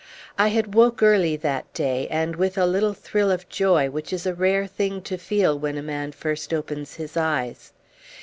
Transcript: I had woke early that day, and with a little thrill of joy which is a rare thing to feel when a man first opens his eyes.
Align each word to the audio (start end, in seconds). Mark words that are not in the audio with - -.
I 0.35 0.47
had 0.47 0.73
woke 0.73 1.03
early 1.03 1.35
that 1.35 1.71
day, 1.75 2.07
and 2.09 2.35
with 2.35 2.57
a 2.57 2.65
little 2.65 2.95
thrill 2.95 3.29
of 3.29 3.47
joy 3.49 3.87
which 3.91 4.11
is 4.11 4.25
a 4.25 4.33
rare 4.33 4.65
thing 4.65 5.03
to 5.03 5.15
feel 5.15 5.59
when 5.59 5.77
a 5.77 5.83
man 5.83 6.11
first 6.11 6.55
opens 6.55 6.95
his 6.95 7.15
eyes. 7.15 7.71